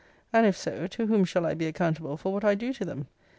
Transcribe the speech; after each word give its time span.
And 0.33 0.47
if 0.47 0.57
so, 0.57 0.87
to 0.87 1.05
whom 1.05 1.25
shall 1.25 1.45
I 1.45 1.53
be 1.53 1.67
accountable 1.67 2.17
for 2.17 2.33
what 2.33 2.43
I 2.43 2.55
do 2.55 2.73
to 2.73 2.83
them? 2.83 3.05